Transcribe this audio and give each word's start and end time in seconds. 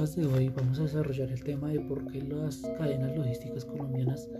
podcast 0.00 0.16
de 0.16 0.26
hoy 0.26 0.48
vamos 0.48 0.78
a 0.78 0.84
desarrollar 0.84 1.30
el 1.30 1.44
tema 1.44 1.68
de 1.68 1.78
por 1.80 2.10
qué 2.10 2.22
las 2.22 2.56
cadenas 2.78 3.14
logísticas 3.14 3.66
colombianas 3.66 4.30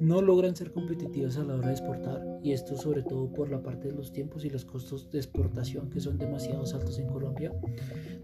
no 0.00 0.20
logran 0.20 0.56
ser 0.56 0.72
competitivas 0.72 1.36
a 1.36 1.44
la 1.44 1.54
hora 1.54 1.68
de 1.68 1.74
exportar 1.74 2.40
y 2.42 2.50
esto 2.50 2.76
sobre 2.76 3.04
todo 3.04 3.32
por 3.32 3.50
la 3.50 3.62
parte 3.62 3.86
de 3.86 3.94
los 3.94 4.10
tiempos 4.10 4.44
y 4.44 4.50
los 4.50 4.64
costos 4.64 5.08
de 5.12 5.18
exportación 5.18 5.90
que 5.90 6.00
son 6.00 6.18
demasiado 6.18 6.64
altos 6.74 6.98
en 6.98 7.06
Colombia. 7.06 7.52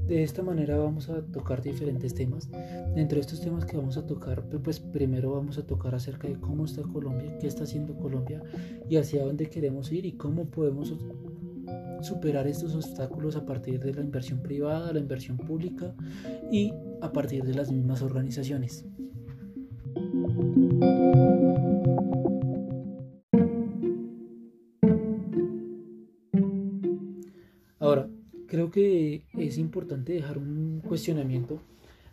De 0.09 0.25
esta 0.25 0.43
manera 0.43 0.77
vamos 0.77 1.09
a 1.09 1.23
tocar 1.23 1.63
diferentes 1.63 2.13
temas. 2.15 2.51
Dentro 2.97 3.15
de 3.15 3.21
estos 3.21 3.41
temas 3.41 3.65
que 3.65 3.77
vamos 3.77 3.97
a 3.97 4.05
tocar, 4.05 4.43
pues 4.43 4.81
primero 4.81 5.31
vamos 5.31 5.57
a 5.59 5.67
tocar 5.69 5.95
acerca 5.95 6.27
de 6.27 6.41
cómo 6.41 6.65
está 6.65 6.83
Colombia, 6.83 7.39
qué 7.39 7.47
está 7.47 7.63
haciendo 7.63 7.95
Colombia 7.95 8.43
y 8.89 8.97
hacia 8.97 9.25
dónde 9.25 9.49
queremos 9.49 9.93
ir 9.93 10.05
y 10.05 10.17
cómo 10.17 10.47
podemos 10.47 10.93
superar 12.01 12.47
estos 12.47 12.75
obstáculos 12.75 13.37
a 13.37 13.45
partir 13.45 13.81
de 13.81 13.93
la 13.93 14.01
inversión 14.01 14.41
privada, 14.41 14.93
la 14.93 15.01
inversión 15.01 15.37
pública 15.37 15.95
y 16.51 16.73
a 17.01 17.13
partir 17.13 17.45
de 17.45 17.55
las 17.55 17.71
mismas 17.71 18.03
organizaciones. 18.03 18.87
Ahora, 27.81 28.09
creo 28.47 28.71
que 28.71 29.23
es 29.35 29.59
importante 29.59 30.13
dejar 30.13 30.39
un 30.39 30.83
cuestionamiento 30.87 31.61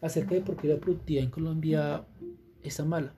acerca 0.02 0.36
de 0.36 0.42
por 0.42 0.56
qué 0.58 0.68
la 0.68 0.78
productividad 0.78 1.24
en 1.24 1.32
Colombia 1.32 2.06
está 2.64 2.86
mala. 2.86 3.14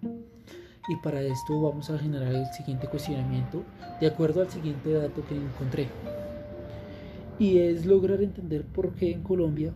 Y 0.90 0.96
para 1.04 1.22
esto 1.22 1.62
vamos 1.62 1.90
a 1.90 2.00
generar 2.00 2.34
el 2.34 2.46
siguiente 2.48 2.88
cuestionamiento 2.88 3.64
de 4.00 4.08
acuerdo 4.08 4.42
al 4.42 4.50
siguiente 4.50 4.94
dato 4.94 5.26
que 5.28 5.36
encontré. 5.36 5.88
Y 7.40 7.60
es 7.60 7.86
lograr 7.86 8.22
entender 8.22 8.64
por 8.64 8.94
qué 8.94 9.12
en 9.12 9.24
Colombia, 9.24 9.74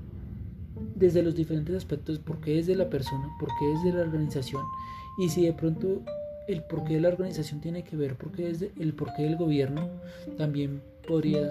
desde 0.96 1.22
los 1.22 1.36
diferentes 1.36 1.76
aspectos, 1.76 2.20
por 2.20 2.40
qué 2.42 2.58
es 2.60 2.68
de 2.68 2.76
la 2.76 2.90
persona, 2.90 3.30
por 3.40 3.50
qué 3.60 3.74
es 3.74 3.84
de 3.84 3.94
la 3.94 4.02
organización, 4.02 4.64
y 5.20 5.30
si 5.30 5.46
de 5.46 5.54
pronto 5.54 6.02
el 6.48 6.64
porqué 6.64 6.96
de 6.96 7.02
la 7.02 7.10
organización 7.10 7.62
tiene 7.62 7.84
que 7.84 7.96
ver 7.96 8.16
porque 8.16 8.50
es 8.50 8.66
el 8.80 8.94
porqué 8.94 9.24
del 9.24 9.38
gobierno, 9.38 9.90
también 10.38 10.82
podría 11.08 11.50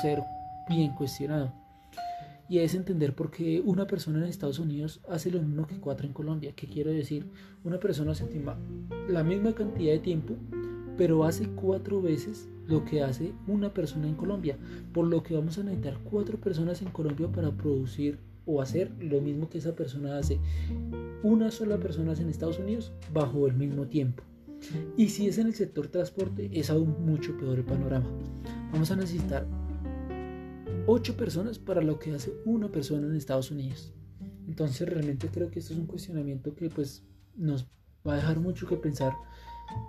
ser 0.00 0.22
bien 0.68 0.92
cuestionado. 0.94 1.52
Y 2.48 2.58
es 2.58 2.74
entender 2.74 3.14
por 3.14 3.30
qué 3.30 3.62
una 3.64 3.86
persona 3.86 4.18
en 4.18 4.24
Estados 4.24 4.58
Unidos 4.58 5.00
hace 5.08 5.30
lo 5.30 5.40
mismo 5.40 5.66
que 5.66 5.78
cuatro 5.80 6.06
en 6.06 6.12
Colombia. 6.12 6.52
¿Qué 6.54 6.66
quiero 6.66 6.90
decir? 6.90 7.26
Una 7.64 7.78
persona 7.78 8.14
se 8.14 8.24
estima 8.24 8.58
la 9.08 9.24
misma 9.24 9.54
cantidad 9.54 9.92
de 9.92 9.98
tiempo, 9.98 10.34
pero 10.96 11.24
hace 11.24 11.48
cuatro 11.48 12.00
veces 12.00 12.48
lo 12.66 12.84
que 12.84 13.02
hace 13.02 13.32
una 13.46 13.72
persona 13.72 14.08
en 14.08 14.14
Colombia. 14.14 14.58
Por 14.92 15.06
lo 15.06 15.22
que 15.22 15.34
vamos 15.34 15.58
a 15.58 15.62
necesitar 15.62 15.98
cuatro 16.04 16.38
personas 16.38 16.82
en 16.82 16.90
Colombia 16.90 17.30
para 17.30 17.50
producir 17.50 18.18
o 18.46 18.60
hacer 18.60 18.92
lo 19.00 19.20
mismo 19.20 19.48
que 19.48 19.58
esa 19.58 19.74
persona 19.74 20.18
hace 20.18 20.38
una 21.22 21.50
sola 21.50 21.78
persona 21.78 22.12
en 22.12 22.28
Estados 22.28 22.58
Unidos 22.58 22.92
bajo 23.12 23.46
el 23.46 23.54
mismo 23.54 23.86
tiempo. 23.86 24.22
Y 24.96 25.08
si 25.08 25.26
es 25.26 25.38
en 25.38 25.48
el 25.48 25.54
sector 25.54 25.88
transporte, 25.88 26.50
es 26.52 26.70
aún 26.70 27.04
mucho 27.04 27.36
peor 27.36 27.58
el 27.58 27.64
panorama. 27.64 28.08
Vamos 28.72 28.90
a 28.90 28.96
necesitar 28.96 29.46
8 30.86 31.16
personas 31.16 31.58
para 31.58 31.82
lo 31.82 31.98
que 31.98 32.12
hace 32.12 32.32
una 32.44 32.70
persona 32.70 33.06
en 33.06 33.14
Estados 33.14 33.50
Unidos. 33.50 33.92
Entonces 34.46 34.88
realmente 34.88 35.28
creo 35.28 35.50
que 35.50 35.58
esto 35.58 35.72
es 35.72 35.78
un 35.78 35.86
cuestionamiento 35.86 36.54
que 36.54 36.68
pues 36.68 37.04
nos 37.36 37.66
va 38.06 38.14
a 38.14 38.16
dejar 38.16 38.40
mucho 38.40 38.66
que 38.66 38.76
pensar 38.76 39.12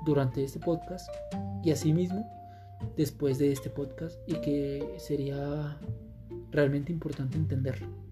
durante 0.06 0.44
este 0.44 0.60
podcast 0.60 1.10
y 1.64 1.72
asimismo 1.72 2.30
después 2.96 3.38
de 3.40 3.52
este 3.52 3.70
podcast 3.70 4.18
y 4.28 4.36
que 4.42 4.96
sería 4.98 5.78
realmente 6.52 6.92
importante 6.92 7.38
entenderlo. 7.38 8.06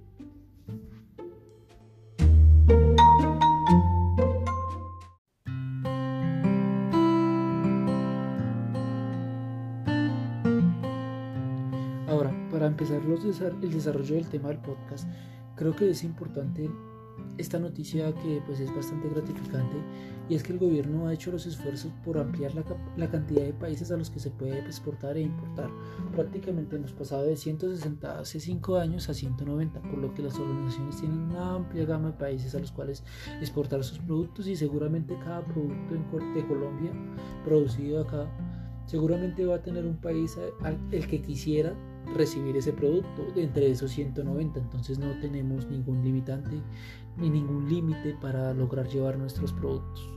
empezar 12.73 13.53
el 13.61 13.71
desarrollo 13.71 14.15
del 14.15 14.27
tema 14.27 14.49
del 14.49 14.59
podcast, 14.59 15.07
creo 15.55 15.75
que 15.75 15.89
es 15.89 16.03
importante 16.03 16.69
esta 17.37 17.59
noticia 17.59 18.13
que 18.13 18.41
pues 18.45 18.59
es 18.59 18.73
bastante 18.75 19.09
gratificante 19.09 19.77
y 20.29 20.35
es 20.35 20.43
que 20.43 20.53
el 20.53 20.59
gobierno 20.59 21.07
ha 21.07 21.13
hecho 21.13 21.31
los 21.31 21.45
esfuerzos 21.45 21.91
por 22.05 22.17
ampliar 22.17 22.53
la, 22.55 22.63
la, 22.95 23.09
cantidad 23.09 23.41
de 23.41 23.53
países 23.53 23.91
a 23.91 23.97
los 23.97 24.09
que 24.09 24.19
se 24.19 24.29
puede 24.29 24.59
exportar 24.59 25.17
e 25.17 25.21
importar. 25.21 25.69
Prácticamente 26.15 26.75
hemos 26.75 26.93
pasado 26.93 27.23
de 27.23 27.35
160 27.35 28.19
hace 28.19 28.39
5 28.39 28.77
años 28.77 29.09
a 29.09 29.13
190, 29.13 29.81
por 29.81 29.97
lo 29.97 30.13
que 30.13 30.21
las 30.21 30.37
organizaciones 30.39 30.97
tienen 30.97 31.19
una 31.19 31.55
amplia 31.55 31.85
gama 31.85 32.11
de 32.11 32.17
países 32.17 32.55
a 32.55 32.59
los 32.59 32.71
cuales 32.71 33.03
exportar 33.41 33.83
sus 33.83 33.99
productos 33.99 34.47
y 34.47 34.55
seguramente 34.55 35.17
cada 35.23 35.43
producto 35.43 35.95
de 36.35 36.47
Colombia 36.47 36.91
producido 37.43 38.01
acá 38.01 38.27
seguramente 38.85 39.45
va 39.45 39.55
a 39.55 39.61
tener 39.61 39.85
un 39.85 39.97
país 39.97 40.37
el 40.91 41.07
que 41.07 41.21
quisiera 41.21 41.73
recibir 42.15 42.57
ese 42.57 42.73
producto 42.73 43.27
entre 43.35 43.69
esos 43.69 43.91
190 43.91 44.59
entonces 44.59 44.99
no 44.99 45.11
tenemos 45.19 45.69
ningún 45.69 46.03
limitante 46.03 46.61
ni 47.17 47.29
ningún 47.29 47.69
límite 47.69 48.15
para 48.21 48.53
lograr 48.53 48.87
llevar 48.87 49.17
nuestros 49.17 49.53
productos 49.53 50.09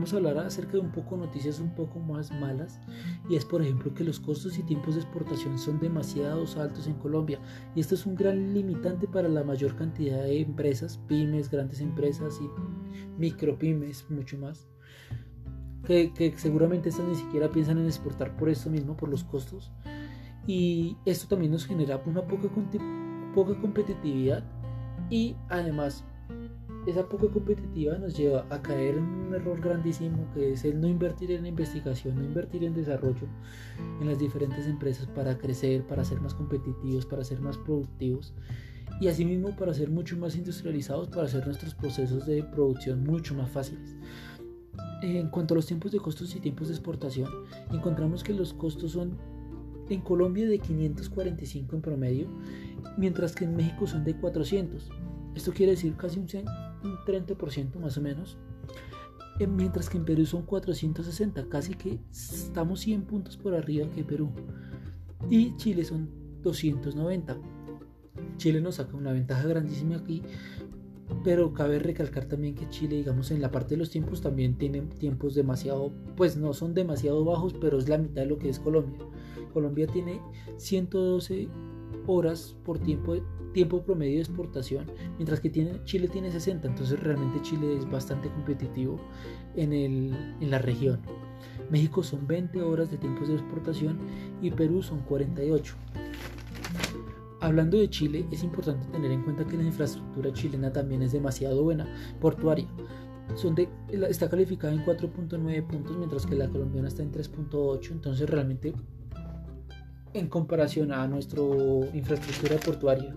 vamos 0.00 0.14
a 0.14 0.16
hablar 0.16 0.38
acerca 0.38 0.72
de 0.72 0.78
un 0.78 0.92
poco 0.92 1.14
noticias 1.18 1.60
un 1.60 1.74
poco 1.74 1.98
más 1.98 2.32
malas 2.32 2.80
y 3.28 3.36
es 3.36 3.44
por 3.44 3.60
ejemplo 3.60 3.92
que 3.92 4.02
los 4.02 4.18
costos 4.18 4.56
y 4.56 4.62
tiempos 4.62 4.94
de 4.94 5.02
exportación 5.02 5.58
son 5.58 5.78
demasiado 5.78 6.46
altos 6.58 6.86
en 6.86 6.94
Colombia 6.94 7.38
y 7.74 7.80
esto 7.80 7.96
es 7.96 8.06
un 8.06 8.14
gran 8.14 8.54
limitante 8.54 9.06
para 9.06 9.28
la 9.28 9.44
mayor 9.44 9.76
cantidad 9.76 10.22
de 10.22 10.40
empresas, 10.40 10.98
pymes, 11.06 11.50
grandes 11.50 11.82
empresas 11.82 12.40
y 12.40 12.48
micropymes, 13.20 14.06
mucho 14.08 14.38
más. 14.38 14.66
Que, 15.84 16.14
que 16.14 16.32
seguramente 16.38 16.88
estas 16.88 17.06
ni 17.06 17.14
siquiera 17.14 17.52
piensan 17.52 17.76
en 17.76 17.84
exportar 17.84 18.34
por 18.38 18.48
esto 18.48 18.70
mismo, 18.70 18.96
por 18.96 19.10
los 19.10 19.24
costos. 19.24 19.70
Y 20.46 20.96
esto 21.04 21.28
también 21.28 21.52
nos 21.52 21.66
genera 21.66 22.02
una 22.06 22.22
poca, 22.22 22.48
poca 23.34 23.60
competitividad 23.60 24.44
y 25.10 25.36
además 25.50 26.04
esa 26.86 27.08
poca 27.08 27.28
competitiva 27.28 27.98
nos 27.98 28.16
lleva 28.16 28.46
a 28.50 28.62
caer 28.62 28.96
en 28.96 29.04
un 29.04 29.34
error 29.34 29.60
grandísimo 29.60 30.26
que 30.32 30.52
es 30.52 30.64
el 30.64 30.80
no 30.80 30.88
invertir 30.88 31.30
en 31.32 31.46
investigación, 31.46 32.16
no 32.16 32.24
invertir 32.24 32.64
en 32.64 32.74
desarrollo 32.74 33.28
en 34.00 34.08
las 34.08 34.18
diferentes 34.18 34.66
empresas 34.66 35.06
para 35.06 35.36
crecer, 35.36 35.86
para 35.86 36.04
ser 36.04 36.20
más 36.20 36.34
competitivos, 36.34 37.04
para 37.04 37.24
ser 37.24 37.40
más 37.40 37.58
productivos 37.58 38.34
y 39.00 39.08
asimismo 39.08 39.54
para 39.56 39.74
ser 39.74 39.90
mucho 39.90 40.16
más 40.16 40.36
industrializados, 40.36 41.08
para 41.08 41.24
hacer 41.24 41.46
nuestros 41.46 41.74
procesos 41.74 42.26
de 42.26 42.42
producción 42.42 43.04
mucho 43.04 43.34
más 43.34 43.50
fáciles. 43.50 43.96
En 45.02 45.28
cuanto 45.28 45.54
a 45.54 45.56
los 45.56 45.66
tiempos 45.66 45.92
de 45.92 45.98
costos 45.98 46.34
y 46.34 46.40
tiempos 46.40 46.68
de 46.68 46.74
exportación, 46.74 47.30
encontramos 47.72 48.22
que 48.22 48.34
los 48.34 48.52
costos 48.52 48.92
son 48.92 49.16
en 49.88 50.00
Colombia 50.02 50.46
de 50.48 50.58
545 50.58 51.76
en 51.76 51.82
promedio, 51.82 52.28
mientras 52.96 53.34
que 53.34 53.44
en 53.44 53.56
México 53.56 53.86
son 53.86 54.04
de 54.04 54.14
400. 54.16 54.90
Esto 55.34 55.52
quiere 55.52 55.72
decir 55.72 55.96
casi 55.96 56.18
un, 56.18 56.26
un 56.84 56.96
30% 56.98 57.78
más 57.78 57.96
o 57.96 58.00
menos. 58.00 58.38
Eh, 59.38 59.46
mientras 59.46 59.88
que 59.88 59.96
en 59.96 60.04
Perú 60.04 60.26
son 60.26 60.42
460, 60.42 61.48
casi 61.48 61.74
que 61.74 61.98
estamos 62.10 62.80
100 62.80 63.02
puntos 63.02 63.36
por 63.36 63.54
arriba 63.54 63.88
que 63.90 64.04
Perú. 64.04 64.30
Y 65.30 65.56
Chile 65.56 65.84
son 65.84 66.10
290. 66.42 67.38
Chile 68.36 68.60
nos 68.60 68.76
saca 68.76 68.96
una 68.96 69.12
ventaja 69.12 69.46
grandísima 69.46 69.96
aquí, 69.96 70.22
pero 71.24 71.52
cabe 71.52 71.78
recalcar 71.78 72.26
también 72.26 72.54
que 72.54 72.68
Chile, 72.68 72.96
digamos, 72.96 73.30
en 73.30 73.40
la 73.40 73.50
parte 73.50 73.70
de 73.70 73.78
los 73.78 73.90
tiempos 73.90 74.20
también 74.20 74.56
tiene 74.56 74.82
tiempos 74.82 75.34
demasiado, 75.34 75.92
pues 76.16 76.36
no 76.36 76.52
son 76.52 76.74
demasiado 76.74 77.24
bajos, 77.24 77.54
pero 77.60 77.78
es 77.78 77.88
la 77.88 77.98
mitad 77.98 78.22
de 78.22 78.28
lo 78.28 78.38
que 78.38 78.48
es 78.48 78.58
Colombia. 78.58 79.00
Colombia 79.52 79.86
tiene 79.86 80.20
112 80.58 81.48
horas 82.06 82.56
por 82.64 82.78
tiempo 82.78 83.16
tiempo 83.52 83.82
promedio 83.82 84.14
de 84.14 84.20
exportación, 84.20 84.86
mientras 85.16 85.40
que 85.40 85.50
tiene, 85.50 85.82
Chile 85.84 86.08
tiene 86.08 86.30
60, 86.30 86.68
entonces 86.68 87.00
realmente 87.00 87.42
Chile 87.42 87.76
es 87.76 87.90
bastante 87.90 88.28
competitivo 88.30 89.00
en, 89.56 89.72
el, 89.72 90.36
en 90.40 90.50
la 90.50 90.58
región. 90.58 91.00
México 91.70 92.02
son 92.02 92.26
20 92.26 92.62
horas 92.62 92.90
de 92.90 92.98
tiempos 92.98 93.28
de 93.28 93.34
exportación 93.34 93.98
y 94.42 94.50
Perú 94.50 94.82
son 94.82 95.00
48. 95.00 95.74
Hablando 97.40 97.78
de 97.78 97.88
Chile, 97.88 98.26
es 98.30 98.42
importante 98.42 98.86
tener 98.88 99.10
en 99.10 99.22
cuenta 99.22 99.46
que 99.46 99.56
la 99.56 99.62
infraestructura 99.62 100.32
chilena 100.32 100.72
también 100.72 101.02
es 101.02 101.12
demasiado 101.12 101.62
buena, 101.62 101.86
portuaria. 102.20 102.68
Son 103.34 103.54
de, 103.54 103.68
está 104.08 104.28
calificada 104.28 104.74
en 104.74 104.84
4.9 104.84 105.66
puntos, 105.66 105.96
mientras 105.96 106.26
que 106.26 106.34
la 106.34 106.48
colombiana 106.48 106.88
está 106.88 107.02
en 107.02 107.12
3.8, 107.12 107.92
entonces 107.92 108.28
realmente 108.28 108.74
en 110.14 110.28
comparación 110.28 110.92
a 110.92 111.06
nuestra 111.06 111.42
infraestructura 111.94 112.56
portuaria 112.56 113.14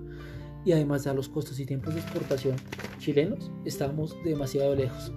y 0.65 0.71
además 0.71 1.07
a 1.07 1.13
los 1.13 1.27
costos 1.27 1.59
y 1.59 1.65
tiempos 1.65 1.93
de 1.93 1.99
exportación 2.01 2.55
chilenos, 2.99 3.51
estamos 3.65 4.15
demasiado 4.23 4.75
lejos. 4.75 5.11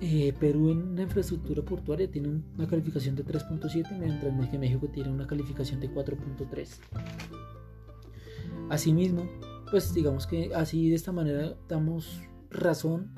Eh, 0.00 0.34
Perú 0.38 0.70
en 0.70 0.96
la 0.96 1.02
infraestructura 1.02 1.62
portuaria 1.62 2.10
tiene 2.10 2.42
una 2.58 2.68
calificación 2.68 3.14
de 3.14 3.24
3.7, 3.24 3.98
mientras 3.98 4.50
que 4.50 4.58
México 4.58 4.86
tiene 4.92 5.08
una 5.08 5.26
calificación 5.26 5.80
de 5.80 5.90
4.3. 5.90 6.68
Asimismo, 8.68 9.26
pues 9.70 9.94
digamos 9.94 10.26
que 10.26 10.54
así 10.54 10.90
de 10.90 10.96
esta 10.96 11.12
manera 11.12 11.54
damos 11.68 12.20
razón 12.50 13.14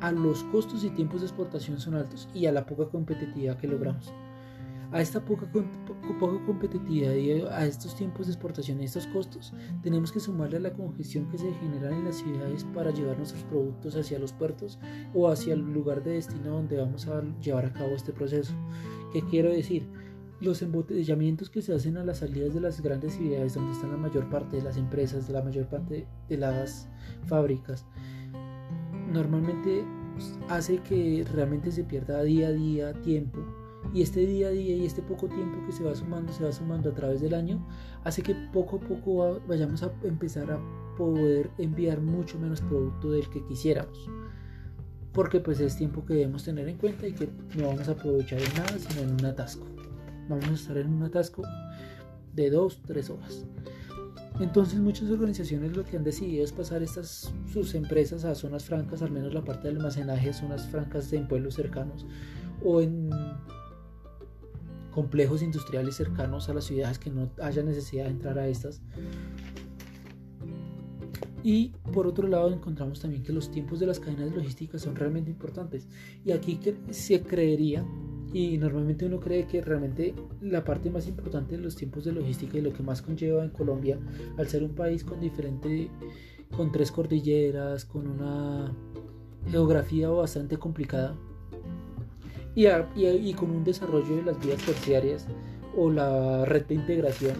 a 0.00 0.12
los 0.12 0.42
costos 0.44 0.84
y 0.84 0.90
tiempos 0.90 1.22
de 1.22 1.28
exportación 1.28 1.80
son 1.80 1.94
altos 1.94 2.28
y 2.34 2.46
a 2.46 2.52
la 2.52 2.66
poca 2.66 2.90
competitividad 2.90 3.56
que 3.56 3.66
logramos. 3.66 4.12
A 4.92 5.00
esta 5.00 5.24
poca, 5.24 5.46
poca 5.50 6.44
competitividad 6.46 7.14
y 7.14 7.32
a 7.42 7.66
estos 7.66 7.96
tiempos 7.96 8.26
de 8.26 8.32
exportación 8.32 8.80
y 8.80 8.84
estos 8.84 9.06
costos, 9.08 9.52
tenemos 9.82 10.12
que 10.12 10.20
sumarle 10.20 10.58
a 10.58 10.60
la 10.60 10.72
congestión 10.72 11.28
que 11.28 11.38
se 11.38 11.52
genera 11.54 11.90
en 11.90 12.04
las 12.04 12.16
ciudades 12.16 12.64
para 12.74 12.92
llevar 12.92 13.18
nuestros 13.18 13.42
productos 13.44 13.96
hacia 13.96 14.18
los 14.18 14.32
puertos 14.32 14.78
o 15.12 15.28
hacia 15.28 15.54
el 15.54 15.60
lugar 15.60 16.04
de 16.04 16.12
destino 16.12 16.50
donde 16.50 16.78
vamos 16.78 17.08
a 17.08 17.22
llevar 17.40 17.66
a 17.66 17.72
cabo 17.72 17.90
este 17.96 18.12
proceso. 18.12 18.52
¿Qué 19.12 19.22
quiero 19.22 19.50
decir? 19.50 19.88
Los 20.40 20.62
embotellamientos 20.62 21.50
que 21.50 21.62
se 21.62 21.74
hacen 21.74 21.96
a 21.96 22.04
las 22.04 22.18
salidas 22.18 22.54
de 22.54 22.60
las 22.60 22.80
grandes 22.80 23.14
ciudades 23.14 23.54
donde 23.54 23.72
están 23.72 23.90
la 23.90 23.96
mayor 23.96 24.28
parte 24.28 24.56
de 24.56 24.62
las 24.62 24.76
empresas, 24.76 25.28
la 25.30 25.42
mayor 25.42 25.66
parte 25.66 26.06
de 26.28 26.36
las 26.36 26.88
fábricas, 27.24 27.86
normalmente 29.10 29.84
hace 30.48 30.78
que 30.78 31.24
realmente 31.32 31.72
se 31.72 31.84
pierda 31.84 32.22
día 32.22 32.48
a 32.48 32.52
día 32.52 32.92
tiempo 33.02 33.40
y 33.92 34.02
este 34.02 34.26
día 34.26 34.48
a 34.48 34.50
día 34.50 34.76
y 34.76 34.84
este 34.84 35.02
poco 35.02 35.28
tiempo 35.28 35.64
que 35.66 35.72
se 35.72 35.84
va 35.84 35.94
sumando, 35.94 36.32
se 36.32 36.44
va 36.44 36.52
sumando 36.52 36.90
a 36.90 36.94
través 36.94 37.20
del 37.20 37.34
año, 37.34 37.66
hace 38.04 38.22
que 38.22 38.34
poco 38.52 38.76
a 38.76 38.80
poco 38.80 39.40
vayamos 39.46 39.82
a 39.82 39.92
empezar 40.02 40.50
a 40.50 40.60
poder 40.96 41.50
enviar 41.58 42.00
mucho 42.00 42.38
menos 42.38 42.60
producto 42.60 43.10
del 43.10 43.28
que 43.28 43.44
quisiéramos. 43.46 44.08
Porque 45.12 45.40
pues 45.40 45.60
es 45.60 45.76
tiempo 45.76 46.04
que 46.04 46.14
debemos 46.14 46.44
tener 46.44 46.68
en 46.68 46.76
cuenta 46.76 47.06
y 47.06 47.12
que 47.12 47.28
no 47.56 47.68
vamos 47.68 47.88
a 47.88 47.92
aprovechar 47.92 48.40
en 48.40 48.54
nada 48.54 48.78
sino 48.78 49.02
en 49.02 49.12
un 49.12 49.24
atasco. 49.24 49.66
Vamos 50.28 50.48
a 50.48 50.52
estar 50.52 50.76
en 50.76 50.92
un 50.92 51.02
atasco 51.04 51.42
de 52.34 52.52
2-3 52.52 53.10
horas. 53.10 53.46
Entonces 54.40 54.78
muchas 54.78 55.10
organizaciones 55.10 55.74
lo 55.74 55.84
que 55.84 55.96
han 55.96 56.04
decidido 56.04 56.44
es 56.44 56.52
pasar 56.52 56.82
estas 56.82 57.32
sus 57.50 57.74
empresas 57.74 58.26
a 58.26 58.34
zonas 58.34 58.64
francas, 58.64 59.00
al 59.00 59.10
menos 59.10 59.32
la 59.32 59.42
parte 59.42 59.68
del 59.68 59.78
almacenaje, 59.78 60.34
zonas 60.34 60.66
francas 60.66 61.10
en 61.14 61.26
pueblos 61.26 61.54
cercanos 61.54 62.04
o 62.62 62.82
en 62.82 63.08
complejos 64.96 65.42
industriales 65.42 65.94
cercanos 65.94 66.48
a 66.48 66.54
las 66.54 66.64
ciudades 66.64 66.98
que 66.98 67.10
no 67.10 67.30
haya 67.42 67.62
necesidad 67.62 68.04
de 68.04 68.12
entrar 68.12 68.38
a 68.38 68.48
estas. 68.48 68.80
Y 71.42 71.74
por 71.92 72.06
otro 72.06 72.26
lado 72.26 72.50
encontramos 72.50 73.00
también 73.00 73.22
que 73.22 73.30
los 73.30 73.50
tiempos 73.50 73.78
de 73.78 73.84
las 73.84 74.00
cadenas 74.00 74.34
logísticas 74.34 74.80
son 74.80 74.96
realmente 74.96 75.30
importantes. 75.30 75.86
Y 76.24 76.32
aquí 76.32 76.58
se 76.88 77.20
creería, 77.20 77.84
y 78.32 78.56
normalmente 78.56 79.04
uno 79.04 79.20
cree 79.20 79.46
que 79.46 79.60
realmente 79.60 80.14
la 80.40 80.64
parte 80.64 80.88
más 80.88 81.06
importante 81.06 81.58
de 81.58 81.62
los 81.62 81.76
tiempos 81.76 82.06
de 82.06 82.12
logística 82.12 82.56
y 82.56 82.62
lo 82.62 82.72
que 82.72 82.82
más 82.82 83.02
conlleva 83.02 83.44
en 83.44 83.50
Colombia, 83.50 83.98
al 84.38 84.48
ser 84.48 84.62
un 84.62 84.74
país 84.74 85.04
con 85.04 85.20
diferente, 85.20 85.90
con 86.56 86.72
tres 86.72 86.90
cordilleras, 86.90 87.84
con 87.84 88.06
una 88.06 88.74
geografía 89.50 90.08
bastante 90.08 90.56
complicada, 90.56 91.14
y, 92.56 93.34
con 93.34 93.50
un 93.50 93.64
desarrollo 93.64 94.16
de 94.16 94.22
las 94.22 94.40
vías 94.44 94.60
terciarias 94.62 95.26
o 95.76 95.90
la 95.90 96.44
red 96.46 96.64
de 96.64 96.74
integración, 96.74 97.36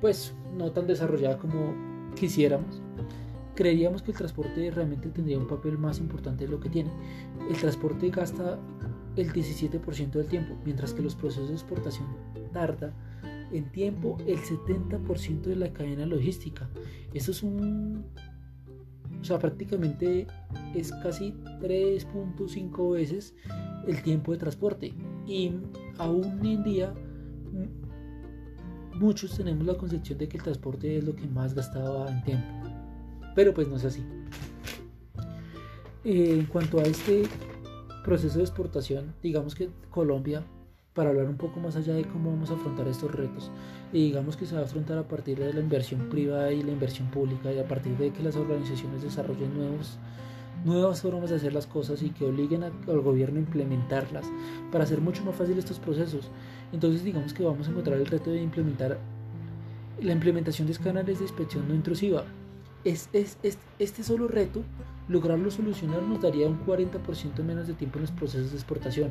pues 0.00 0.32
no 0.56 0.70
tan 0.70 0.86
desarrollada 0.86 1.38
como 1.38 1.74
quisiéramos, 2.14 2.80
creeríamos 3.56 4.02
que 4.02 4.12
el 4.12 4.16
transporte 4.16 4.70
realmente 4.70 5.08
tendría 5.08 5.38
un 5.38 5.48
papel 5.48 5.76
más 5.76 5.98
importante 5.98 6.44
de 6.44 6.50
lo 6.50 6.60
que 6.60 6.68
tiene. 6.68 6.90
El 7.50 7.56
transporte 7.56 8.08
gasta 8.10 8.58
el 9.16 9.32
17% 9.32 10.12
del 10.12 10.26
tiempo, 10.26 10.54
mientras 10.64 10.94
que 10.94 11.02
los 11.02 11.16
procesos 11.16 11.48
de 11.48 11.54
exportación 11.54 12.06
tarda 12.52 12.92
en 13.52 13.64
tiempo 13.72 14.16
el 14.26 14.38
70% 14.38 15.42
de 15.42 15.56
la 15.56 15.72
cadena 15.72 16.06
logística. 16.06 16.68
Eso 17.12 17.32
es 17.32 17.42
un... 17.42 18.04
O 19.20 19.24
sea, 19.24 19.40
prácticamente 19.40 20.28
es 20.76 20.92
casi 21.02 21.32
3.5 21.60 22.92
veces 22.92 23.34
el 23.88 24.02
tiempo 24.02 24.32
de 24.32 24.38
transporte. 24.38 24.94
Y 25.26 25.52
aún 25.98 26.44
en 26.46 26.62
día 26.62 26.94
muchos 28.94 29.36
tenemos 29.36 29.66
la 29.66 29.74
concepción 29.74 30.18
de 30.18 30.28
que 30.28 30.36
el 30.36 30.42
transporte 30.42 30.98
es 30.98 31.04
lo 31.04 31.14
que 31.14 31.26
más 31.26 31.54
gastaba 31.54 32.08
en 32.10 32.22
tiempo. 32.22 32.48
Pero 33.34 33.54
pues 33.54 33.68
no 33.68 33.76
es 33.76 33.84
así. 33.84 34.04
en 36.04 36.46
cuanto 36.46 36.78
a 36.78 36.82
este 36.82 37.24
proceso 38.04 38.38
de 38.38 38.44
exportación, 38.44 39.14
digamos 39.22 39.54
que 39.54 39.68
Colombia, 39.90 40.42
para 40.94 41.10
hablar 41.10 41.26
un 41.26 41.36
poco 41.36 41.60
más 41.60 41.76
allá 41.76 41.94
de 41.94 42.04
cómo 42.04 42.30
vamos 42.30 42.50
a 42.50 42.54
afrontar 42.54 42.88
estos 42.88 43.14
retos, 43.14 43.50
y 43.92 44.04
digamos 44.04 44.36
que 44.36 44.46
se 44.46 44.54
va 44.54 44.62
a 44.62 44.64
afrontar 44.64 44.98
a 44.98 45.06
partir 45.06 45.38
de 45.38 45.52
la 45.52 45.60
inversión 45.60 46.08
privada 46.08 46.50
y 46.52 46.62
la 46.62 46.72
inversión 46.72 47.08
pública 47.08 47.52
y 47.52 47.58
a 47.58 47.68
partir 47.68 47.96
de 47.98 48.10
que 48.10 48.22
las 48.22 48.36
organizaciones 48.36 49.02
desarrollen 49.02 49.54
nuevos 49.56 49.98
nuevas 50.64 51.02
formas 51.02 51.30
de 51.30 51.36
hacer 51.36 51.52
las 51.52 51.66
cosas 51.66 52.02
y 52.02 52.10
que 52.10 52.24
obliguen 52.24 52.64
al 52.64 53.00
gobierno 53.00 53.38
a 53.38 53.42
implementarlas 53.42 54.26
para 54.72 54.84
hacer 54.84 55.00
mucho 55.00 55.24
más 55.24 55.36
fácil 55.36 55.58
estos 55.58 55.78
procesos. 55.78 56.30
Entonces 56.72 57.04
digamos 57.04 57.32
que 57.32 57.44
vamos 57.44 57.66
a 57.68 57.70
encontrar 57.70 57.98
el 57.98 58.06
reto 58.06 58.30
de 58.30 58.42
implementar 58.42 58.98
la 60.00 60.12
implementación 60.12 60.66
de 60.66 60.72
escáneres 60.72 61.18
de 61.18 61.24
inspección 61.24 61.66
no 61.68 61.74
intrusiva. 61.74 62.24
Es, 62.84 63.08
es, 63.12 63.38
este 63.78 64.02
solo 64.02 64.28
reto, 64.28 64.62
lograrlo 65.08 65.50
solucionar 65.50 66.02
nos 66.02 66.22
daría 66.22 66.46
un 66.46 66.64
40% 66.64 67.42
menos 67.42 67.66
de 67.66 67.74
tiempo 67.74 67.98
en 67.98 68.02
los 68.02 68.12
procesos 68.12 68.50
de 68.50 68.56
exportación. 68.56 69.10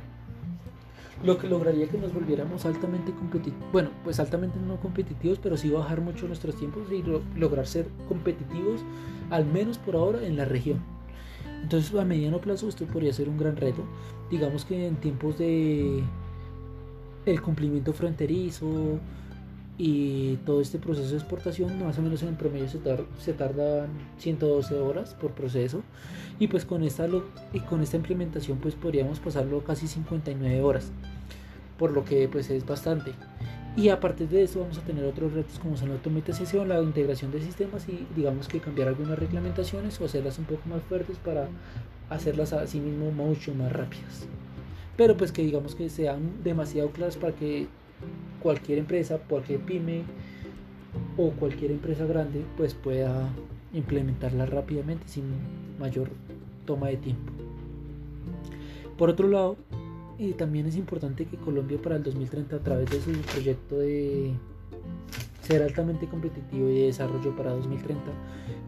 Lo 1.23 1.38
que 1.39 1.47
lograría 1.47 1.88
que 1.88 1.97
nos 1.97 2.13
volviéramos 2.13 2.65
altamente 2.65 3.11
competitivos, 3.11 3.71
bueno, 3.71 3.89
pues 4.03 4.19
altamente 4.19 4.59
no 4.59 4.79
competitivos, 4.79 5.39
pero 5.39 5.57
sí 5.57 5.69
bajar 5.69 6.00
mucho 6.00 6.27
nuestros 6.27 6.55
tiempos 6.55 6.83
y 6.91 7.03
lograr 7.38 7.65
ser 7.65 7.88
competitivos, 8.07 8.81
al 9.31 9.45
menos 9.45 9.79
por 9.79 9.95
ahora, 9.95 10.23
en 10.25 10.38
la 10.38 10.45
región. 10.45 10.96
Entonces 11.62 11.94
a 11.95 12.06
mediano 12.06 12.39
plazo 12.39 12.68
esto 12.68 12.86
podría 12.86 13.13
ser 13.13 13.30
un 13.30 13.38
gran 13.38 13.56
reto. 13.56 13.83
Digamos 14.30 14.65
que 14.65 14.88
en 14.88 14.95
tiempos 14.95 15.38
de 15.38 16.04
el 17.25 17.42
cumplimiento 17.42 17.94
fronterizo 17.94 19.00
y 19.77 20.38
todo 20.38 20.62
este 20.62 20.80
proceso 20.80 21.09
de 21.09 21.18
exportación, 21.18 21.84
más 21.84 21.98
o 22.00 22.01
menos 22.01 22.24
en 22.24 22.36
promedio 22.36 22.67
se, 22.67 22.79
se 23.20 23.34
tardan 23.34 23.89
112 24.17 24.75
horas 24.75 25.13
por 25.13 25.31
proceso 25.31 25.84
y 26.39 26.48
pues 26.48 26.65
con 26.65 26.84
esta, 26.84 27.08
y 27.53 27.60
con 27.62 27.81
esta 27.81 27.98
implementación 27.98 28.58
pues 28.58 28.75
podríamos 28.75 29.20
pasarlo 29.20 29.63
casi 29.63 29.88
59 29.88 30.62
horas, 30.62 30.91
por 31.77 31.91
lo 31.91 32.05
que 32.05 32.27
pues 32.27 32.50
es 32.50 32.65
bastante. 32.65 33.13
Y 33.77 33.89
a 33.89 34.00
partir 34.00 34.27
de 34.27 34.41
eso 34.41 34.62
vamos 34.62 34.79
a 34.79 34.81
tener 34.81 35.05
otros 35.05 35.34
retos 35.34 35.60
como 35.60 35.77
son 35.77 35.89
la 35.89 35.96
automatización, 35.96 36.67
la 36.67 36.81
integración 36.81 37.31
de 37.31 37.39
sistemas 37.39 37.88
y 37.88 38.07
digamos 38.15 38.48
que 38.48 38.60
cambiar 38.60 38.88
algunas 38.88 39.19
reglamentaciones 39.19 40.01
o 40.01 40.05
hacerlas 40.05 40.39
un 40.39 40.46
poco 40.46 40.67
más 40.67 40.81
fuertes 40.81 41.17
para 41.19 41.48
hacerlas 42.10 42.53
a 42.53 42.65
sí 42.65 42.79
mismo 42.79 43.12
mucho 43.12 43.53
más 43.53 43.72
rápidas. 43.72 44.27
Pero 44.98 45.15
pues 45.15 45.31
que 45.31 45.43
digamos 45.43 45.75
que 45.75 45.89
sean 45.89 46.43
demasiado 46.43 46.89
claras 46.89 47.17
para 47.17 47.34
que 47.34 47.67
cualquier 48.41 48.79
empresa, 48.79 49.19
cualquier 49.19 49.60
pyme 49.60 50.01
o 51.15 51.29
cualquier 51.29 51.69
empresa 51.69 52.05
grande 52.05 52.43
pues 52.57 52.74
pueda 52.74 53.29
implementarla 53.74 54.48
rápidamente 54.48 55.07
sin 55.07 55.25
mayor 55.79 56.10
toma 56.65 56.88
de 56.88 56.98
tiempo. 56.98 57.31
Por 58.98 59.12
otro 59.12 59.27
lado, 59.27 59.55
y 60.17 60.33
también 60.33 60.65
es 60.65 60.75
importante 60.75 61.25
que 61.25 61.38
Colombia 61.38 61.79
para 61.81 61.95
el 61.97 62.03
2030 62.03 62.55
a 62.55 62.59
través 62.59 62.89
de 62.89 63.00
su 63.01 63.12
proyecto 63.21 63.77
de 63.77 64.33
ser 65.41 65.62
altamente 65.62 66.07
competitivo 66.07 66.69
y 66.69 66.79
de 66.79 66.86
desarrollo 66.88 67.36
para 67.36 67.51
2030 67.51 68.03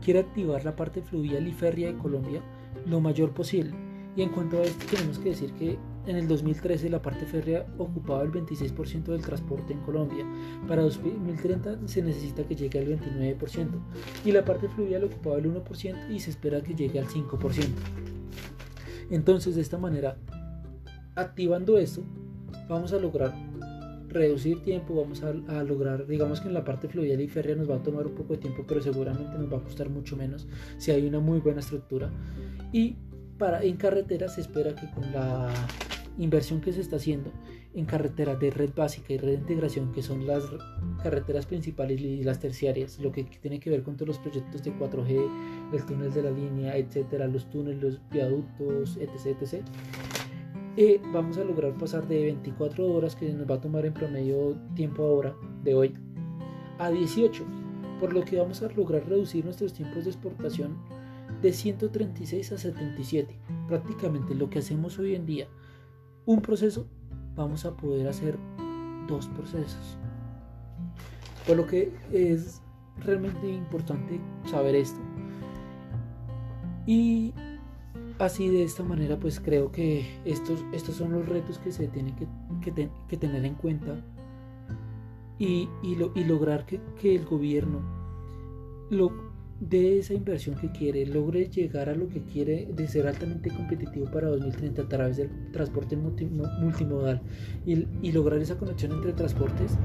quiere 0.03 0.19
activar 0.19 0.63
la 0.63 0.75
parte 0.75 1.01
fluvial 1.01 1.47
y 1.47 1.51
férrea 1.51 1.91
de 1.91 1.97
Colombia 1.97 2.41
lo 2.85 2.99
mayor 3.01 3.31
posible. 3.31 3.73
Y 4.15 4.21
en 4.21 4.29
cuanto 4.29 4.57
a 4.57 4.63
esto 4.63 4.85
tenemos 4.89 5.19
que 5.19 5.29
decir 5.29 5.53
que 5.53 5.77
en 6.07 6.15
el 6.15 6.27
2013 6.27 6.89
la 6.89 7.01
parte 7.01 7.25
férrea 7.25 7.65
ocupaba 7.77 8.23
el 8.23 8.31
26% 8.31 9.03
del 9.03 9.21
transporte 9.21 9.73
en 9.73 9.79
Colombia. 9.81 10.25
Para 10.67 10.81
2030 10.81 11.87
se 11.87 12.01
necesita 12.01 12.43
que 12.43 12.55
llegue 12.55 12.79
al 12.79 12.87
29% 12.87 13.67
y 14.25 14.31
la 14.31 14.43
parte 14.43 14.67
fluvial 14.69 15.03
ocupaba 15.03 15.37
el 15.37 15.53
1% 15.53 16.11
y 16.11 16.19
se 16.19 16.31
espera 16.31 16.61
que 16.61 16.73
llegue 16.75 16.99
al 16.99 17.07
5%. 17.07 17.65
Entonces 19.11 19.55
de 19.55 19.61
esta 19.61 19.77
manera 19.77 20.17
activando 21.19 21.77
esto, 21.77 22.03
vamos 22.67 22.93
a 22.93 22.97
lograr 22.97 23.33
reducir 24.09 24.61
tiempo, 24.63 24.95
vamos 24.95 25.23
a, 25.23 25.63
lograr, 25.63 26.07
digamos 26.07 26.41
que 26.41 26.47
en 26.47 26.53
la 26.53 26.63
parte 26.63 26.87
fluvial 26.87 27.21
y 27.21 27.27
férrea 27.27 27.55
nos 27.55 27.69
va 27.69 27.75
a 27.75 27.83
tomar 27.83 28.07
un 28.07 28.15
poco 28.15 28.33
de 28.33 28.39
tiempo, 28.39 28.65
pero 28.67 28.81
seguramente 28.81 29.37
nos 29.37 29.51
va 29.51 29.57
a 29.57 29.63
costar 29.63 29.89
mucho 29.89 30.17
menos 30.17 30.47
si 30.77 30.91
hay 30.91 31.05
una 31.05 31.19
muy 31.19 31.39
buena 31.39 31.59
estructura. 31.59 32.09
Y 32.73 32.95
para 33.37 33.63
en 33.63 33.77
carretera 33.77 34.27
se 34.27 34.41
espera 34.41 34.75
que 34.75 34.89
con 34.91 35.11
la 35.11 35.53
inversión 36.17 36.59
que 36.59 36.73
se 36.73 36.81
está 36.81 36.97
haciendo 36.97 37.31
en 37.73 37.85
carreteras 37.85 38.39
de 38.39 38.49
red 38.49 38.71
básica 38.75 39.13
y 39.13 39.17
red 39.17 39.27
de 39.29 39.35
integración, 39.35 39.91
que 39.91 40.01
son 40.01 40.25
las 40.25 40.43
carreteras 41.03 41.45
principales 41.45 42.01
y 42.01 42.23
las 42.23 42.39
terciarias, 42.39 42.99
lo 42.99 43.11
que 43.11 43.23
tiene 43.23 43.59
que 43.59 43.69
ver 43.69 43.83
con 43.83 43.95
todos 43.95 44.07
los 44.07 44.17
proyectos 44.17 44.63
de 44.63 44.73
4G, 44.73 45.73
el 45.73 45.85
túnel 45.85 46.11
de 46.11 46.23
la 46.23 46.31
línea, 46.31 46.75
etcétera, 46.75 47.27
los 47.27 47.49
túneles, 47.49 47.81
los 47.81 48.09
viaductos, 48.09 48.97
etc. 48.97 49.37
etc. 49.39 49.63
Vamos 51.11 51.37
a 51.37 51.43
lograr 51.43 51.73
pasar 51.73 52.07
de 52.07 52.23
24 52.23 52.87
horas 52.93 53.13
que 53.13 53.29
nos 53.33 53.49
va 53.49 53.55
a 53.55 53.59
tomar 53.59 53.85
en 53.85 53.93
promedio 53.93 54.55
tiempo 54.75 55.03
ahora 55.03 55.35
de 55.61 55.73
hoy 55.73 55.93
a 56.77 56.89
18, 56.89 57.43
por 57.99 58.13
lo 58.13 58.23
que 58.23 58.37
vamos 58.37 58.61
a 58.61 58.69
lograr 58.69 59.05
reducir 59.05 59.43
nuestros 59.43 59.73
tiempos 59.73 60.05
de 60.05 60.11
exportación 60.11 60.77
de 61.41 61.51
136 61.51 62.53
a 62.53 62.57
77. 62.57 63.37
Prácticamente 63.67 64.33
lo 64.33 64.49
que 64.49 64.59
hacemos 64.59 64.97
hoy 64.99 65.15
en 65.15 65.25
día, 65.25 65.49
un 66.25 66.41
proceso, 66.41 66.87
vamos 67.35 67.65
a 67.65 67.75
poder 67.75 68.07
hacer 68.07 68.37
dos 69.09 69.27
procesos. 69.27 69.97
Por 71.45 71.57
lo 71.57 71.67
que 71.67 71.91
es 72.13 72.61
realmente 73.03 73.51
importante 73.51 74.21
saber 74.45 74.75
esto. 74.75 75.01
Y 76.87 77.33
así 78.19 78.49
de 78.49 78.63
esta 78.63 78.83
manera 78.83 79.17
pues 79.17 79.39
creo 79.39 79.71
que 79.71 80.05
estos, 80.25 80.63
estos 80.73 80.95
son 80.95 81.13
los 81.13 81.27
retos 81.27 81.57
que 81.57 81.71
se 81.71 81.87
tienen 81.87 82.15
que, 82.15 83.17
tener 83.17 83.45
en 83.45 83.55
cuenta 83.55 84.05
y, 85.39 85.69
y, 85.81 86.25
lograr 86.25 86.65
que, 86.65 86.81
que, 87.01 87.15
el 87.15 87.25
gobierno 87.25 87.79
lo, 88.89 89.29
de 89.59 89.99
esa 89.99 90.13
inversión 90.13 90.55
que 90.55 90.69
quiere, 90.71 91.05
logre 91.05 91.49
llegar 91.49 91.89
a 91.89 91.95
lo 91.95 92.07
que 92.07 92.23
quiere 92.23 92.67
de 92.73 92.87
ser 92.87 93.07
altamente 93.07 93.49
competitivo 93.49 94.09
para 94.11 94.27
2030 94.27 94.81
a 94.81 94.87
través 94.87 95.17
del 95.17 95.29
transporte 95.51 95.97
multimodal 95.97 97.21
y, 97.65 98.11
lograr 98.11 98.41
esa 98.41 98.57
conexión 98.57 98.93
entre 98.93 99.13
transportes 99.13 99.77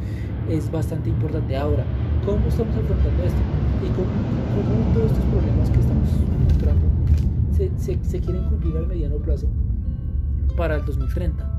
es 0.49 0.71
bastante 0.71 1.09
importante. 1.09 1.57
Ahora, 1.57 1.85
¿cómo 2.25 2.47
estamos 2.47 2.75
afrontando 2.77 3.23
esto? 3.25 3.41
Y 3.85 3.89
cómo, 3.95 4.95
todos 4.95 5.13
estos 5.13 5.25
problemas 5.27 5.71
que 5.71 5.81
estamos 5.81 6.09
mostrando 6.49 6.94
se, 7.55 8.21
quieren 8.21 8.45
cumplir 8.49 8.77
al 8.77 8.87
mediano 8.87 9.17
plazo 9.17 9.49
para 10.57 10.77
el 10.77 10.85
2030. 10.85 11.51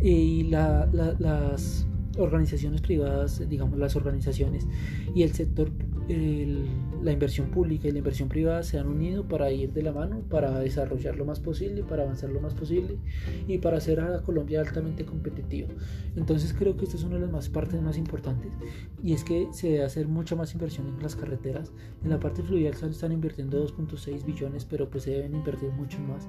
Y 0.00 0.44
las 0.44 1.87
organizaciones 2.18 2.80
privadas, 2.80 3.48
digamos 3.48 3.78
las 3.78 3.96
organizaciones 3.96 4.66
y 5.14 5.22
el 5.22 5.32
sector 5.32 5.70
la 6.08 7.12
inversión 7.12 7.50
pública 7.50 7.86
y 7.86 7.92
la 7.92 7.98
inversión 7.98 8.28
privada 8.28 8.62
se 8.62 8.78
han 8.78 8.88
unido 8.88 9.28
para 9.28 9.50
ir 9.50 9.72
de 9.72 9.82
la 9.82 9.92
mano, 9.92 10.22
para 10.30 10.58
desarrollar 10.58 11.16
lo 11.16 11.26
más 11.26 11.38
posible, 11.38 11.84
para 11.84 12.04
avanzar 12.04 12.30
lo 12.30 12.40
más 12.40 12.54
posible 12.54 12.96
y 13.46 13.58
para 13.58 13.76
hacer 13.76 14.00
a 14.00 14.22
Colombia 14.22 14.60
altamente 14.60 15.04
competitiva. 15.04 15.68
Entonces 16.16 16.54
creo 16.54 16.76
que 16.76 16.84
esta 16.84 16.96
es 16.96 17.04
una 17.04 17.16
de 17.16 17.22
las 17.22 17.30
más 17.30 17.48
partes 17.50 17.82
más 17.82 17.98
importantes 17.98 18.52
y 19.02 19.12
es 19.12 19.22
que 19.22 19.48
se 19.52 19.68
debe 19.68 19.84
hacer 19.84 20.08
mucha 20.08 20.34
más 20.34 20.54
inversión 20.54 20.88
en 20.88 21.02
las 21.02 21.14
carreteras. 21.14 21.72
En 22.02 22.10
la 22.10 22.18
parte 22.18 22.42
fluvial 22.42 22.74
se 22.74 22.86
están 22.88 23.12
invirtiendo 23.12 23.66
2.6 23.66 24.24
billones, 24.24 24.64
pero 24.64 24.88
pues 24.88 25.04
se 25.04 25.10
deben 25.10 25.34
invertir 25.34 25.70
mucho 25.70 25.98
más. 26.00 26.26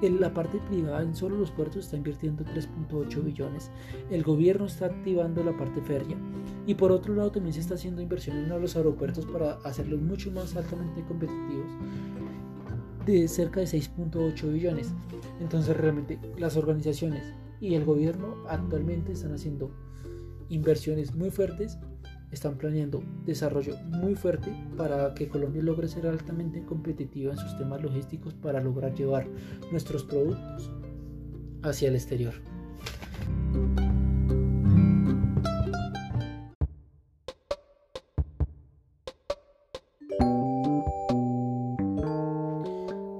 En 0.00 0.20
la 0.20 0.32
parte 0.32 0.58
privada, 0.68 1.02
en 1.02 1.14
solo 1.14 1.36
los 1.36 1.50
puertos, 1.50 1.84
está 1.84 1.96
invirtiendo 1.96 2.44
3.8 2.44 3.24
billones. 3.24 3.70
El 4.10 4.22
gobierno 4.22 4.66
está 4.66 4.86
activando 4.86 5.42
la 5.42 5.56
parte 5.56 5.80
férrea. 5.80 6.16
Y 6.66 6.74
por 6.74 6.92
otro 6.92 7.14
lado, 7.14 7.32
también 7.32 7.52
se 7.52 7.60
está 7.60 7.74
haciendo 7.74 8.00
inversión 8.00 8.36
en 8.36 8.48
los 8.48 8.76
aeropuertos 8.76 9.26
para 9.26 9.54
hacerlos 9.64 10.00
mucho 10.00 10.30
más 10.30 10.54
altamente 10.54 11.02
competitivos, 11.02 11.72
de 13.06 13.26
cerca 13.26 13.60
de 13.60 13.66
6.8 13.66 14.52
billones. 14.52 14.94
Entonces, 15.40 15.76
realmente, 15.76 16.18
las 16.38 16.56
organizaciones 16.56 17.32
y 17.60 17.74
el 17.74 17.84
gobierno 17.84 18.36
actualmente 18.48 19.12
están 19.12 19.34
haciendo 19.34 19.70
inversiones 20.48 21.14
muy 21.14 21.30
fuertes 21.30 21.76
están 22.30 22.58
planeando 22.58 23.02
desarrollo 23.24 23.76
muy 23.84 24.14
fuerte 24.14 24.50
para 24.76 25.14
que 25.14 25.28
Colombia 25.28 25.62
logre 25.62 25.88
ser 25.88 26.06
altamente 26.06 26.64
competitiva 26.64 27.32
en 27.32 27.38
sus 27.38 27.56
temas 27.56 27.82
logísticos 27.82 28.34
para 28.34 28.60
lograr 28.60 28.94
llevar 28.94 29.26
nuestros 29.70 30.04
productos 30.04 30.70
hacia 31.62 31.88
el 31.88 31.94
exterior. 31.94 32.34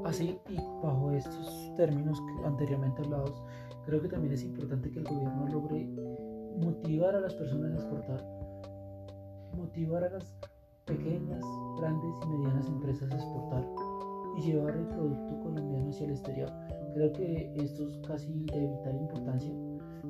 Así 0.05 0.39
y 0.49 0.57
bajo 0.83 1.13
estos 1.13 1.75
términos 1.77 2.21
anteriormente 2.45 3.03
hablados, 3.03 3.43
creo 3.87 4.01
que 4.01 4.09
también 4.09 4.33
es 4.33 4.43
importante 4.43 4.91
que 4.91 4.99
el 4.99 5.05
gobierno 5.05 5.47
logre 5.49 5.87
motivar 6.59 7.15
a 7.15 7.21
las 7.21 7.35
personas 7.35 7.73
a 7.73 7.75
exportar 7.75 8.39
motivar 9.79 10.03
a 10.03 10.11
las 10.11 10.35
pequeñas, 10.87 11.41
grandes 11.79 12.11
y 12.25 12.27
medianas 12.27 12.67
empresas 12.67 13.13
a 13.13 13.15
exportar 13.15 13.65
y 14.37 14.41
llevar 14.41 14.75
el 14.75 14.87
producto 14.89 15.39
colombiano 15.41 15.91
hacia 15.91 16.07
el 16.07 16.13
exterior. 16.13 16.51
Creo 16.95 17.13
que 17.13 17.53
esto 17.55 17.87
es 17.87 17.99
casi 18.05 18.27
de 18.27 18.67
vital 18.67 18.97
importancia 19.01 19.53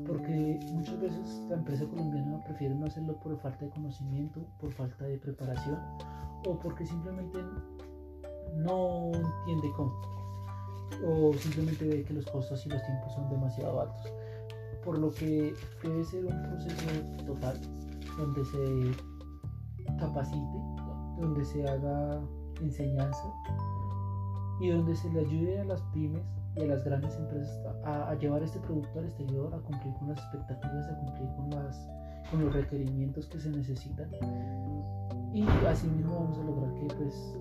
porque 0.07 0.59
muchas 0.73 0.99
veces 1.01 1.45
la 1.51 1.57
empresa 1.57 1.85
colombiana 1.85 2.43
prefiere 2.45 2.75
no 2.75 2.87
hacerlo 2.87 3.21
por 3.21 3.37
falta 3.41 3.67
de 3.67 3.71
conocimiento, 3.71 4.41
por 4.59 4.73
falta 4.73 5.05
de 5.05 5.19
preparación 5.19 5.79
o 6.47 6.59
porque 6.59 6.87
simplemente 6.87 7.39
no 8.57 9.11
entiende 9.13 9.69
cómo 9.77 9.93
o 11.07 11.35
simplemente 11.35 11.87
ve 11.87 12.05
que 12.05 12.15
los 12.15 12.25
costos 12.25 12.65
y 12.65 12.71
los 12.71 12.83
tiempos 12.83 13.13
son 13.13 13.29
demasiado 13.29 13.83
altos. 13.83 14.13
Por 14.83 14.99
lo 14.99 15.11
que 15.11 15.53
debe 15.83 16.05
ser 16.05 16.25
un 16.25 16.43
proceso 16.45 17.25
total 17.27 17.61
donde 18.17 18.45
se 18.47 19.08
capacite, 19.99 20.59
donde 21.21 21.45
se 21.45 21.67
haga 21.69 22.21
enseñanza 22.61 23.33
y 24.61 24.69
donde 24.71 24.95
se 24.95 25.11
le 25.11 25.21
ayude 25.21 25.61
a 25.61 25.65
las 25.65 25.83
pymes 25.93 26.23
y 26.57 26.63
a 26.63 26.67
las 26.67 26.85
grandes 26.85 27.17
empresas 27.17 27.61
a, 27.85 28.15
llevar 28.15 28.43
este 28.43 28.59
producto 28.61 28.99
al 28.99 29.05
exterior, 29.05 29.55
a 29.55 29.59
cumplir 29.59 29.95
con 29.95 30.09
las 30.09 30.19
expectativas, 30.19 30.87
a 30.89 30.99
cumplir 30.99 31.29
con, 31.37 31.51
las, 31.51 31.89
con 32.31 32.45
los 32.45 32.53
requerimientos 32.53 33.27
que 33.27 33.39
se 33.39 33.51
necesitan. 33.51 34.11
Y 35.33 35.45
así 35.67 35.87
mismo 35.87 36.15
vamos 36.15 36.39
a 36.39 36.43
lograr 36.43 36.75
que 36.75 36.95
pues 36.95 37.37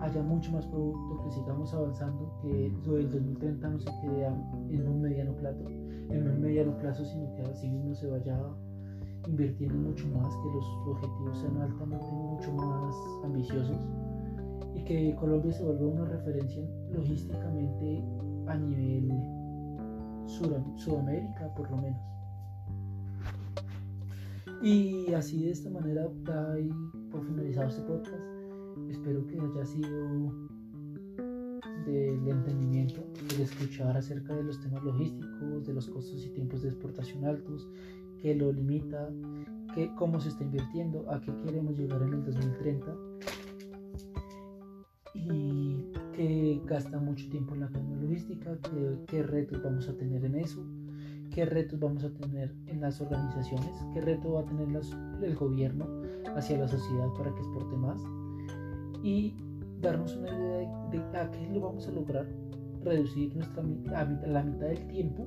haya 0.00 0.22
mucho 0.22 0.52
más 0.52 0.66
producto, 0.66 1.22
que 1.24 1.30
sigamos 1.30 1.72
avanzando, 1.74 2.32
que 2.42 2.72
lo 2.86 2.94
del 2.94 3.10
2030 3.10 3.68
no 3.68 3.78
se 3.78 3.90
quede 4.00 4.26
en 4.26 4.88
un 4.88 5.02
mediano 5.02 5.32
plazo, 5.34 5.68
en 5.68 6.28
un 6.28 6.40
mediano 6.40 6.76
plazo, 6.78 7.04
sino 7.04 7.34
que 7.34 7.42
así 7.42 7.68
mismo 7.68 7.94
se 7.94 8.08
vaya 8.08 8.38
invirtiendo 9.28 9.76
mucho 9.76 10.08
más, 10.08 10.34
que 10.34 10.50
los 10.54 10.66
objetivos 10.86 11.38
sean 11.38 11.56
altamente 11.58 12.06
mucho 12.06 12.52
más 12.52 12.94
ambiciosos 13.24 13.76
y 14.74 14.84
que 14.84 15.14
Colombia 15.16 15.52
se 15.52 15.62
vuelva 15.62 15.86
una 15.86 16.04
referencia 16.06 16.62
logísticamente 16.90 18.02
a 18.46 18.56
nivel 18.56 19.12
Sudamérica 20.26 21.54
por 21.54 21.70
lo 21.70 21.76
menos. 21.78 22.00
Y 24.62 25.12
así 25.12 25.44
de 25.44 25.50
esta 25.52 25.70
manera 25.70 26.08
da 26.24 26.56
por 27.10 27.24
finalizado 27.24 27.68
este 27.68 27.82
podcast. 27.82 28.24
Espero 28.90 29.26
que 29.26 29.38
haya 29.38 29.64
sido 29.64 30.48
del 31.86 32.28
entendimiento, 32.28 33.02
de 33.36 33.44
escuchar 33.44 33.96
acerca 33.96 34.34
de 34.34 34.42
los 34.42 34.60
temas 34.60 34.82
logísticos, 34.82 35.66
de 35.66 35.74
los 35.74 35.88
costos 35.88 36.24
y 36.26 36.30
tiempos 36.30 36.62
de 36.62 36.68
exportación 36.68 37.24
altos 37.24 37.68
qué 38.20 38.34
lo 38.34 38.52
limita, 38.52 39.10
qué, 39.74 39.90
cómo 39.96 40.20
se 40.20 40.28
está 40.30 40.44
invirtiendo, 40.44 41.10
a 41.10 41.20
qué 41.20 41.32
queremos 41.44 41.78
llegar 41.78 42.02
en 42.02 42.14
el 42.14 42.24
2030 42.24 42.96
y 45.14 45.92
que 46.12 46.60
gasta 46.64 46.98
mucho 46.98 47.28
tiempo 47.30 47.54
en 47.54 47.60
la 47.60 47.68
cadena 47.68 48.00
logística, 48.00 48.58
qué 49.06 49.22
retos 49.22 49.62
vamos 49.62 49.88
a 49.88 49.96
tener 49.96 50.24
en 50.24 50.34
eso, 50.36 50.64
qué 51.32 51.44
retos 51.44 51.78
vamos 51.78 52.04
a 52.04 52.10
tener 52.10 52.54
en 52.66 52.80
las 52.80 53.00
organizaciones, 53.00 53.70
qué 53.94 54.00
reto 54.00 54.32
va 54.32 54.40
a 54.40 54.44
tener 54.44 54.68
el 55.22 55.36
gobierno 55.36 55.86
hacia 56.36 56.58
la 56.58 56.68
sociedad 56.68 57.08
para 57.16 57.32
que 57.34 57.40
exporte 57.40 57.76
más 57.76 58.02
y 59.02 59.34
darnos 59.80 60.16
una 60.16 60.28
idea 60.28 60.88
de, 60.90 61.18
a 61.18 61.30
qué 61.30 61.48
lo 61.52 61.60
vamos 61.60 61.86
a 61.86 61.92
lograr 61.92 62.26
reducir 62.82 63.34
nuestra, 63.36 63.62
la 64.26 64.42
mitad 64.42 64.66
del 64.66 64.86
tiempo 64.88 65.26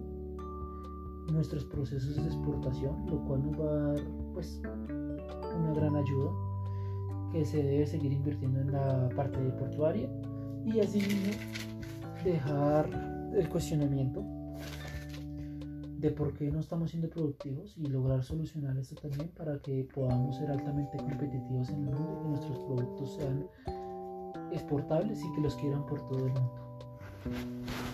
nuestros 1.31 1.65
procesos 1.65 2.15
de 2.15 2.23
exportación, 2.23 3.05
lo 3.07 3.23
cual 3.25 3.45
nos 3.45 3.59
va 3.59 3.69
a 3.69 3.93
dar 3.93 4.01
pues 4.33 4.61
una 5.57 5.73
gran 5.73 5.95
ayuda 5.95 6.31
que 7.31 7.45
se 7.45 7.63
debe 7.63 7.85
seguir 7.87 8.11
invirtiendo 8.11 8.59
en 8.59 8.71
la 8.71 9.09
parte 9.15 9.39
de 9.41 9.51
portuaria 9.51 10.09
y 10.65 10.79
así 10.79 11.01
dejar 12.23 12.89
el 13.35 13.47
cuestionamiento 13.49 14.23
de 16.01 16.11
por 16.11 16.33
qué 16.33 16.51
no 16.51 16.59
estamos 16.59 16.89
siendo 16.89 17.09
productivos 17.09 17.77
y 17.77 17.85
lograr 17.85 18.23
solucionar 18.23 18.75
esto 18.77 18.95
también 18.95 19.29
para 19.29 19.59
que 19.59 19.87
podamos 19.93 20.35
ser 20.35 20.49
altamente 20.49 20.97
competitivos 20.97 21.69
en 21.69 21.87
el 21.87 21.93
mundo 21.93 22.17
y 22.17 22.23
que 22.23 22.29
nuestros 22.29 22.59
productos 22.59 23.15
sean 23.15 23.47
exportables 24.51 25.23
y 25.23 25.31
que 25.33 25.41
los 25.41 25.55
quieran 25.55 25.85
por 25.85 26.01
todo 26.07 26.25
el 26.25 26.33
mundo. 26.33 27.90